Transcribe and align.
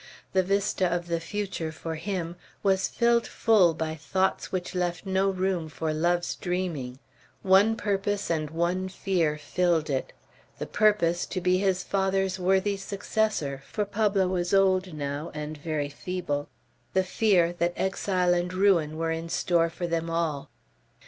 The 0.33 0.41
vista 0.41 0.87
of 0.87 1.05
the 1.05 1.19
future, 1.19 1.71
for 1.71 1.93
him, 1.93 2.35
was 2.63 2.87
filled 2.87 3.27
full 3.27 3.75
by 3.75 3.93
thoughts 3.93 4.51
which 4.51 4.73
left 4.73 5.05
no 5.05 5.29
room 5.29 5.69
for 5.69 5.93
love's 5.93 6.35
dreaming; 6.35 6.97
one 7.43 7.75
purpose 7.75 8.31
and 8.31 8.49
one 8.49 8.89
fear 8.89 9.37
filled 9.37 9.91
it, 9.91 10.11
the 10.57 10.65
purpose 10.65 11.27
to 11.27 11.39
be 11.39 11.59
his 11.59 11.83
father's 11.83 12.39
worthy 12.39 12.77
successor, 12.77 13.61
for 13.67 13.85
Pablo 13.85 14.27
was 14.27 14.55
old 14.55 14.91
now, 14.95 15.29
and 15.35 15.55
very 15.59 15.89
feeble; 15.89 16.49
the 16.93 17.03
fear, 17.03 17.53
that 17.59 17.73
exile 17.77 18.33
and 18.33 18.51
ruin 18.55 18.97
were 18.97 19.11
in 19.11 19.29
store 19.29 19.69
for 19.69 19.85
them 19.85 20.09
all. 20.09 20.49